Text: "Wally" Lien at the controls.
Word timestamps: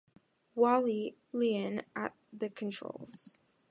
"Wally" 0.55 1.15
Lien 1.31 1.83
at 1.95 2.15
the 2.33 2.49
controls. 2.49 3.37